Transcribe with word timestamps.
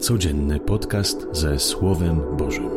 Codzienny 0.00 0.60
podcast 0.60 1.26
ze 1.32 1.58
Słowem 1.58 2.20
Bożym. 2.36 2.70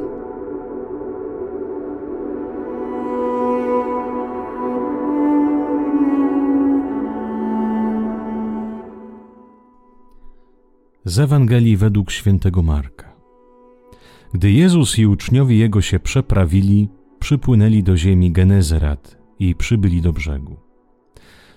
Z 11.06 11.20
Ewangelii 11.20 11.78
według 11.78 12.12
świętego 12.12 12.62
Marka. 12.62 13.15
Gdy 14.33 14.51
Jezus 14.51 14.99
i 14.99 15.05
uczniowie 15.05 15.58
Jego 15.58 15.81
się 15.81 15.99
przeprawili, 15.99 16.90
przypłynęli 17.20 17.84
do 17.84 17.98
ziemi 17.98 18.31
Genezerat 18.31 19.17
i 19.40 19.55
przybyli 19.55 20.02
do 20.02 20.13
brzegu. 20.13 20.55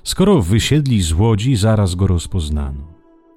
Skoro 0.02 0.42
wysiedli 0.42 1.02
z 1.02 1.12
łodzi, 1.12 1.56
zaraz 1.56 1.94
go 1.94 2.06
rozpoznano. 2.06 2.95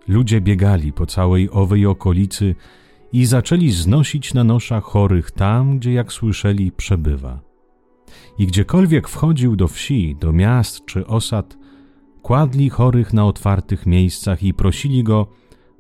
Ludzie 0.10 0.42
biegali 0.42 0.94
po 0.94 1.06
całej 1.06 1.50
owej 1.52 1.86
okolicy 1.86 2.56
i 3.12 3.26
zaczęli 3.26 3.72
znosić 3.72 4.34
na 4.34 4.44
noszach 4.44 4.84
chorych 4.84 5.32
tam, 5.32 5.80
gdzie, 5.80 5.94
jak 5.94 6.14
słyszeli, 6.14 6.72
przebywa. 6.72 7.40
I 8.38 8.48
gdziekolwiek 8.48 9.08
wchodził 9.08 9.56
do 9.56 9.68
wsi, 9.68 10.16
do 10.20 10.34
miast 10.34 10.86
czy 10.86 11.08
osad, 11.08 11.58
kładli 12.22 12.70
chorych 12.70 13.14
na 13.14 13.26
otwartych 13.26 13.86
miejscach 13.86 14.44
i 14.44 14.54
prosili 14.54 15.04
go, 15.04 15.28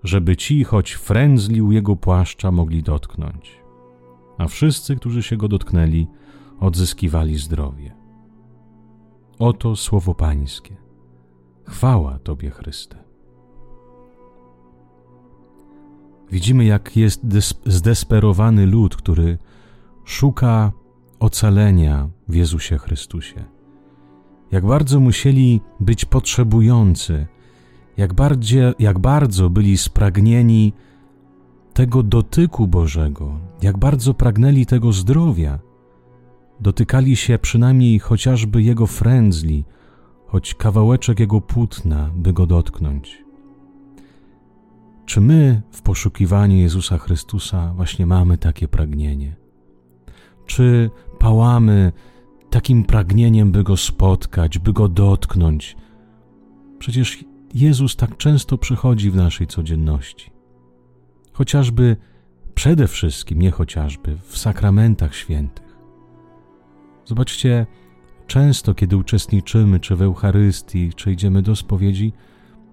żeby 0.03 0.35
ci, 0.35 0.63
choć 0.63 0.91
frędzlił 0.91 1.71
jego 1.71 1.95
płaszcza, 1.95 2.51
mogli 2.51 2.83
dotknąć. 2.83 3.59
A 4.37 4.47
wszyscy, 4.47 4.95
którzy 4.95 5.23
się 5.23 5.37
go 5.37 5.47
dotknęli, 5.47 6.07
odzyskiwali 6.59 7.37
zdrowie. 7.37 7.95
Oto 9.39 9.75
słowo 9.75 10.15
Pańskie. 10.15 10.77
Chwała 11.67 12.19
Tobie, 12.19 12.49
Chryste. 12.49 13.08
Widzimy, 16.31 16.65
jak 16.65 16.97
jest 16.97 17.21
zdesperowany 17.65 18.65
lud, 18.65 18.95
który 18.95 19.37
szuka 20.05 20.71
ocalenia 21.19 22.09
w 22.27 22.35
Jezusie 22.35 22.77
Chrystusie. 22.77 23.45
Jak 24.51 24.65
bardzo 24.65 24.99
musieli 24.99 25.61
być 25.79 26.05
potrzebujący, 26.05 27.27
jak, 27.97 28.13
bardziej, 28.13 28.63
jak 28.79 28.99
bardzo 28.99 29.49
byli 29.49 29.77
spragnieni 29.77 30.73
tego 31.73 32.03
dotyku 32.03 32.67
Bożego, 32.67 33.39
jak 33.61 33.77
bardzo 33.77 34.13
pragnęli 34.13 34.65
tego 34.65 34.93
zdrowia. 34.93 35.59
Dotykali 36.59 37.15
się 37.15 37.39
przynajmniej 37.39 37.99
chociażby 37.99 38.61
Jego 38.61 38.87
frędzli, 38.87 39.65
choć 40.27 40.55
kawałeczek 40.55 41.19
Jego 41.19 41.41
płótna, 41.41 42.11
by 42.15 42.33
go 42.33 42.45
dotknąć. 42.45 43.28
Czy 45.09 45.21
my 45.21 45.61
w 45.71 45.81
poszukiwaniu 45.81 46.55
Jezusa 46.55 46.97
Chrystusa 46.97 47.73
właśnie 47.73 48.05
mamy 48.05 48.37
takie 48.37 48.67
pragnienie? 48.67 49.35
Czy 50.45 50.89
pałamy 51.19 51.91
takim 52.49 52.83
pragnieniem, 52.83 53.51
by 53.51 53.63
Go 53.63 53.77
spotkać, 53.77 54.59
by 54.59 54.73
Go 54.73 54.89
dotknąć? 54.89 55.75
Przecież 56.79 57.25
Jezus 57.53 57.95
tak 57.95 58.17
często 58.17 58.57
przychodzi 58.57 59.11
w 59.11 59.15
naszej 59.15 59.47
codzienności. 59.47 60.31
Chociażby, 61.33 61.97
przede 62.55 62.87
wszystkim, 62.87 63.41
nie 63.41 63.51
chociażby, 63.51 64.17
w 64.23 64.37
sakramentach 64.37 65.15
świętych. 65.15 65.77
Zobaczcie, 67.05 67.67
często, 68.27 68.73
kiedy 68.73 68.97
uczestniczymy, 68.97 69.79
czy 69.79 69.95
w 69.95 70.01
Eucharystii, 70.01 70.93
czy 70.93 71.11
idziemy 71.11 71.41
do 71.41 71.55
spowiedzi, 71.55 72.13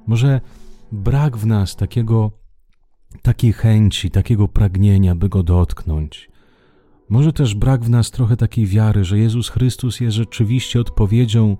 może 0.06 0.40
brak 0.92 1.36
w 1.36 1.46
nas 1.46 1.76
takiego, 1.76 2.30
takiej 3.22 3.52
chęci, 3.52 4.10
takiego 4.10 4.48
pragnienia, 4.48 5.14
by 5.14 5.28
go 5.28 5.42
dotknąć. 5.42 6.30
Może 7.08 7.32
też 7.32 7.54
brak 7.54 7.84
w 7.84 7.90
nas 7.90 8.10
trochę 8.10 8.36
takiej 8.36 8.66
wiary, 8.66 9.04
że 9.04 9.18
Jezus 9.18 9.48
Chrystus 9.48 10.00
jest 10.00 10.16
rzeczywiście 10.16 10.80
odpowiedzią 10.80 11.56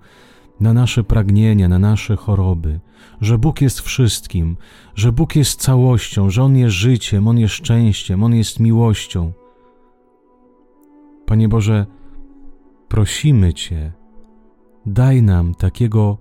na 0.59 0.73
nasze 0.73 1.03
pragnienia, 1.03 1.67
na 1.67 1.79
nasze 1.79 2.15
choroby, 2.15 2.79
że 3.21 3.37
Bóg 3.37 3.61
jest 3.61 3.81
wszystkim, 3.81 4.57
że 4.95 5.11
Bóg 5.11 5.35
jest 5.35 5.61
całością, 5.61 6.29
że 6.29 6.43
On 6.43 6.57
jest 6.57 6.75
życiem, 6.75 7.27
On 7.27 7.39
jest 7.39 7.53
szczęściem, 7.53 8.23
On 8.23 8.35
jest 8.35 8.59
miłością. 8.59 9.31
Panie 11.25 11.49
Boże, 11.49 11.85
prosimy 12.87 13.53
Cię, 13.53 13.91
daj 14.85 15.23
nam 15.23 15.55
takiego 15.55 16.17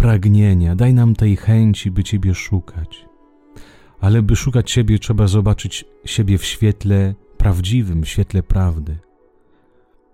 pragnienia, 0.00 0.76
daj 0.76 0.94
nam 0.94 1.14
tej 1.14 1.36
chęci, 1.36 1.90
by 1.90 2.04
Ciebie 2.04 2.34
szukać. 2.34 3.06
Ale 4.00 4.22
by 4.22 4.36
szukać 4.36 4.72
Ciebie, 4.72 4.98
trzeba 4.98 5.26
zobaczyć 5.26 5.84
siebie 6.04 6.38
w 6.38 6.44
świetle 6.44 7.14
prawdziwym, 7.36 8.02
w 8.02 8.08
świetle 8.08 8.42
prawdy. 8.42 8.98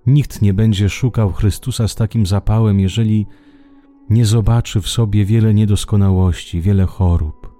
Nikt 0.07 0.43
nie 0.43 0.55
będzie 0.55 0.89
szukał 0.89 1.33
Chrystusa 1.33 1.89
z 1.89 1.95
takim 1.95 2.27
zapałem, 2.27 2.81
jeżeli 2.81 3.27
nie 4.11 4.27
zobaczy 4.27 4.81
w 4.81 4.89
sobie 4.89 5.25
wiele 5.25 5.55
niedoskonałości, 5.55 6.61
wiele 6.61 6.87
chorób. 6.87 7.55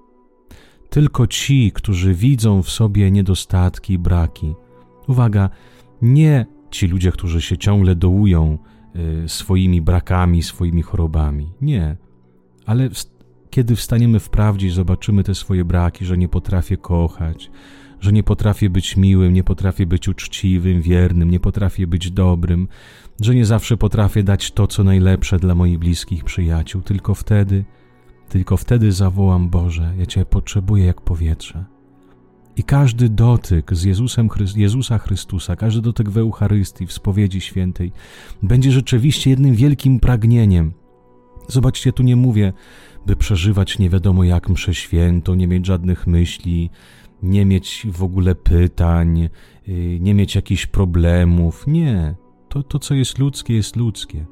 Tylko 0.89 1.27
ci, 1.27 1.71
którzy 1.71 2.13
widzą 2.13 2.61
w 2.61 2.69
sobie 2.69 3.11
niedostatki 3.11 3.93
i 3.93 3.99
braki. 3.99 4.55
Uwaga, 5.07 5.49
nie 6.01 6.45
ci 6.71 6.87
ludzie, 6.87 7.11
którzy 7.11 7.41
się 7.41 7.57
ciągle 7.57 7.95
dołują 7.95 8.57
y, 9.25 9.29
swoimi 9.29 9.81
brakami, 9.81 10.43
swoimi 10.43 10.81
chorobami. 10.81 11.49
Nie 11.61 12.06
ale 12.67 12.89
kiedy 13.49 13.75
wstaniemy 13.75 14.19
w 14.19 14.29
prawdzie 14.29 14.67
i 14.67 14.69
zobaczymy 14.69 15.23
te 15.23 15.35
swoje 15.35 15.65
braki, 15.65 16.05
że 16.05 16.17
nie 16.17 16.27
potrafię 16.27 16.77
kochać, 16.77 17.51
że 17.99 18.11
nie 18.11 18.23
potrafię 18.23 18.69
być 18.69 18.97
miłym, 18.97 19.33
nie 19.33 19.43
potrafię 19.43 19.85
być 19.85 20.07
uczciwym, 20.07 20.81
wiernym, 20.81 21.31
nie 21.31 21.39
potrafię 21.39 21.87
być 21.87 22.11
dobrym, 22.11 22.67
że 23.21 23.35
nie 23.35 23.45
zawsze 23.45 23.77
potrafię 23.77 24.23
dać 24.23 24.51
to, 24.51 24.67
co 24.67 24.83
najlepsze 24.83 25.39
dla 25.39 25.55
moich 25.55 25.79
bliskich 25.79 26.23
przyjaciół, 26.23 26.81
tylko 26.81 27.15
wtedy, 27.15 27.65
tylko 28.29 28.57
wtedy 28.57 28.91
zawołam 28.91 29.49
Boże, 29.49 29.93
ja 29.99 30.05
Cię 30.05 30.25
potrzebuję 30.25 30.85
jak 30.85 31.01
powietrze. 31.01 31.65
I 32.55 32.63
każdy 32.63 33.09
dotyk 33.09 33.75
z 33.75 33.83
Jezusem, 33.83 34.29
Jezusa 34.55 34.97
Chrystusa, 34.97 35.55
każdy 35.55 35.81
dotyk 35.81 36.09
w 36.09 36.17
Eucharystii, 36.17 36.87
w 36.87 36.93
spowiedzi 36.93 37.41
świętej, 37.41 37.91
będzie 38.43 38.71
rzeczywiście 38.71 39.29
jednym 39.29 39.55
wielkim 39.55 39.99
pragnieniem– 39.99 40.71
Zobaczcie, 41.47 41.93
tu 41.93 42.03
nie 42.03 42.15
mówię, 42.15 42.53
by 43.05 43.15
przeżywać 43.15 43.79
nie 43.79 43.89
wiadomo 43.89 44.23
jak 44.23 44.49
mszę 44.49 44.73
świętą, 44.73 45.35
nie 45.35 45.47
mieć 45.47 45.65
żadnych 45.65 46.07
myśli, 46.07 46.69
nie 47.23 47.45
mieć 47.45 47.87
w 47.91 48.03
ogóle 48.03 48.35
pytań, 48.35 49.29
y, 49.67 49.97
nie 50.01 50.13
mieć 50.13 50.35
jakichś 50.35 50.65
problemów. 50.65 51.67
Nie, 51.67 52.15
to, 52.49 52.63
to 52.63 52.79
co 52.79 52.93
jest 52.93 53.19
ludzkie, 53.19 53.53
jest 53.55 53.75
ludzkie. 53.75 54.25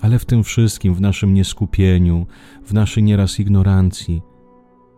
Ale 0.00 0.18
w 0.18 0.24
tym 0.24 0.44
wszystkim, 0.44 0.94
w 0.94 1.00
naszym 1.00 1.34
nieskupieniu, 1.34 2.26
w 2.64 2.72
naszej 2.72 3.02
nieraz 3.02 3.40
ignorancji, 3.40 4.22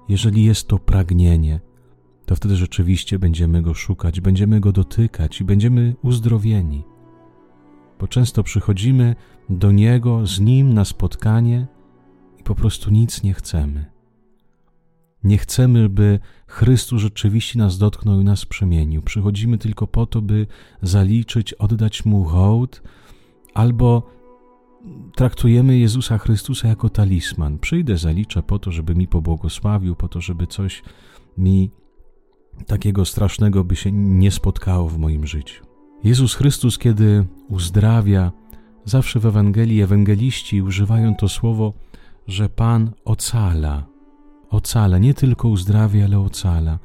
jeżeli 0.09 0.45
jest 0.45 0.69
to 0.69 0.79
pragnienie, 0.79 1.61
to 2.27 2.37
wtedy 2.37 2.57
rzeczywiście 2.57 3.19
będziemy 3.19 3.63
go 3.63 3.75
szukać, 3.75 4.21
będziemy 4.21 4.61
go 4.61 4.73
dotykać 4.73 5.41
i 5.41 5.45
będziemy 5.45 5.95
uzdrowieni 6.03 6.85
bo 8.01 8.09
często 8.09 8.43
przychodzimy 8.43 9.17
do 9.51 9.73
Niego, 9.73 10.27
z 10.27 10.41
Nim 10.41 10.75
na 10.75 10.85
spotkanie 10.85 11.67
i 12.41 12.43
po 12.43 12.55
prostu 12.55 12.91
nic 12.91 13.23
nie 13.23 13.35
chcemy. 13.35 13.99
Nie 15.25 15.39
chcemy, 15.39 15.89
by 15.89 16.19
Chrystus 16.47 17.01
rzeczywiście 17.01 17.59
nas 17.59 17.79
dotknął 17.79 18.21
i 18.21 18.25
nas 18.25 18.47
przemienił. 18.47 19.03
Przychodzimy 19.03 19.59
tylko 19.59 19.87
po 19.87 20.07
to, 20.07 20.23
by 20.23 20.47
zaliczyć, 20.83 21.55
oddać 21.55 22.05
Mu 22.05 22.25
hołd, 22.25 22.83
albo 23.55 24.19
traktujemy 25.15 25.79
Jezusa 25.79 26.19
Chrystusa 26.19 26.69
jako 26.69 26.89
talisman. 26.89 27.59
Przyjdę, 27.59 27.97
zaliczę 27.97 28.43
po 28.43 28.59
to, 28.59 28.73
żeby 28.73 28.95
mi 28.95 29.09
pobłogosławił, 29.09 29.97
po 29.97 30.09
to, 30.09 30.21
żeby 30.21 30.47
coś 30.47 30.83
mi 31.39 31.71
takiego 32.67 33.05
strasznego 33.05 33.65
by 33.65 33.77
się 33.77 33.93
nie 33.93 34.31
spotkało 34.31 34.89
w 34.89 34.99
moim 34.99 35.27
życiu. 35.27 35.68
Jezus 36.05 36.35
Chrystus, 36.35 36.79
kiedy 36.79 37.25
uzdrawia, 37.49 38.33
zawsze 38.85 39.21
w 39.21 39.27
Ewangelii 39.27 39.83
ewangeliści 39.83 40.63
używają 40.63 41.15
to 41.15 41.29
słowo, 41.29 41.73
że 42.27 42.49
Pan 42.49 42.91
ocala. 43.05 43.87
Ocala, 44.51 44.99
nie 44.99 45.15
tylko 45.15 45.49
uzdrawia, 45.49 46.05
ale 46.05 46.19
ocala. 46.19 46.79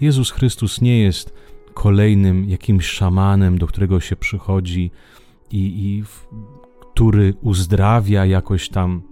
Jezus 0.00 0.30
Chrystus 0.30 0.80
nie 0.80 0.98
jest 0.98 1.34
kolejnym 1.74 2.48
jakimś 2.48 2.86
szamanem, 2.86 3.58
do 3.58 3.66
którego 3.66 4.00
się 4.00 4.16
przychodzi 4.16 4.90
i, 5.50 5.58
i 5.58 6.04
który 6.80 7.34
uzdrawia 7.40 8.26
jakoś 8.26 8.68
tam, 8.68 9.02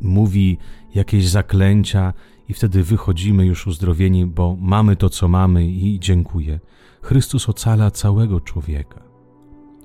mówi 0.00 0.58
jakieś 0.94 1.28
zaklęcia 1.28 2.12
i 2.48 2.54
wtedy 2.54 2.82
wychodzimy 2.82 3.46
już 3.46 3.66
uzdrowieni, 3.66 4.26
bo 4.26 4.56
mamy 4.60 4.96
to, 4.96 5.10
co 5.10 5.28
mamy 5.28 5.66
i 5.66 6.00
dziękuję. 6.00 6.60
Chrystus 7.02 7.48
ocala 7.48 7.90
całego 7.90 8.40
człowieka. 8.40 9.02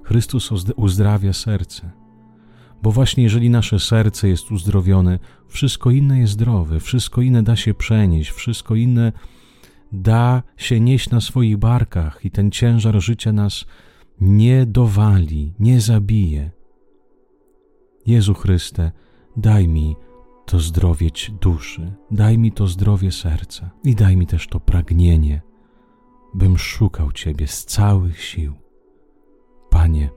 Chrystus 0.04 0.52
uzdrawia 0.76 1.34
serce. 1.34 1.92
Bo 2.84 2.92
właśnie 2.92 3.24
jeżeli 3.24 3.50
nasze 3.50 3.80
serce 3.80 4.30
jest 4.30 4.52
uzdrowione, 4.52 5.20
wszystko 5.48 5.92
inne 5.92 6.20
jest 6.20 6.34
zdrowe, 6.34 6.80
wszystko 6.80 7.22
inne 7.22 7.44
da 7.44 7.56
się 7.56 7.74
przenieść, 7.74 8.32
wszystko 8.32 8.76
inne 8.76 9.12
da 9.92 10.44
się 10.58 10.80
nieść 10.80 11.10
na 11.10 11.22
swoich 11.22 11.58
barkach 11.58 12.26
i 12.26 12.32
ten 12.32 12.52
ciężar 12.52 13.02
życia 13.02 13.32
nas 13.32 13.66
nie 14.22 14.66
dowali, 14.66 15.54
nie 15.60 15.82
zabije. 15.82 16.52
Jezu 18.06 18.34
Chryste, 18.34 18.92
daj 19.38 19.68
mi 19.68 19.96
to 20.50 20.60
zdrowie 20.60 21.10
duszy, 21.42 21.94
daj 22.12 22.38
mi 22.38 22.52
to 22.52 22.68
zdrowie 22.68 23.12
serca 23.12 23.70
i 23.84 23.96
daj 23.96 24.18
mi 24.18 24.28
też 24.28 24.48
to 24.48 24.60
pragnienie, 24.60 25.42
bym 26.34 26.58
szukał 26.58 27.12
Ciebie 27.12 27.48
z 27.48 27.66
całych 27.66 28.24
sił. 28.24 28.54
Panie, 29.70 30.10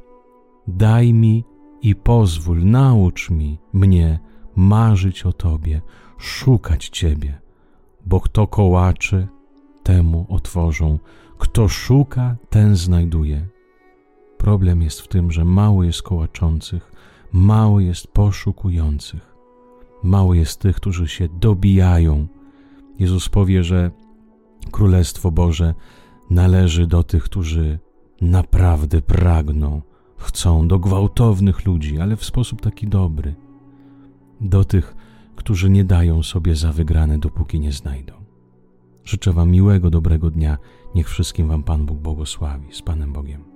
daj 0.69 1.12
mi 1.12 1.44
i 1.82 1.94
pozwól, 1.94 2.64
naucz 2.64 3.31
mi, 3.31 3.58
mnie 3.73 4.19
marzyć 4.56 5.26
o 5.26 5.32
Tobie, 5.32 5.81
szukać 6.19 6.88
Ciebie, 6.88 7.40
bo 8.06 8.20
kto 8.20 8.46
kołaczy, 8.46 9.29
temu 9.82 10.26
otworzą, 10.29 10.99
kto 11.38 11.69
szuka, 11.69 12.37
ten 12.50 12.76
znajduje. 12.76 13.49
Problem 14.38 14.82
jest 14.82 15.00
w 15.00 15.08
tym, 15.08 15.32
że 15.32 15.44
mało 15.44 15.84
jest 15.84 16.02
kołaczących, 16.02 16.93
mało 17.32 17.81
jest 17.81 18.06
poszukujących, 18.06 19.31
mało 20.02 20.34
jest 20.34 20.60
tych, 20.60 20.76
którzy 20.76 21.08
się 21.08 21.28
dobijają. 21.28 22.26
Jezus 22.99 23.28
powie, 23.28 23.64
że 23.64 23.90
Królestwo 24.70 25.31
Boże 25.31 25.75
należy 26.31 26.87
do 26.87 27.02
tych, 27.02 27.25
którzy 27.25 27.78
naprawdę 28.20 29.02
pragną, 29.02 29.82
chcą, 30.16 30.69
do 30.69 30.78
gwałtownych 30.78 31.66
ludzi, 31.66 32.00
ale 32.00 32.16
w 32.16 32.25
sposób 32.25 32.60
taki 32.60 32.88
dobry, 32.88 33.34
do 34.40 34.64
tych, 34.64 34.94
którzy 35.37 35.70
nie 35.70 35.84
dają 35.84 36.22
sobie 36.22 36.56
za 36.56 36.72
wygrane, 36.72 37.19
dopóki 37.19 37.60
nie 37.60 37.72
znajdą. 37.72 38.12
Życzę 39.05 39.32
Wam 39.32 39.50
miłego, 39.50 39.90
dobrego 39.90 40.31
dnia. 40.31 40.58
Niech 40.94 41.08
wszystkim 41.08 41.48
Wam 41.48 41.62
Pan 41.62 41.87
Bóg 41.87 41.98
błogosławi. 41.98 42.66
Z 42.72 42.82
Panem 42.82 43.12
Bogiem. 43.12 43.51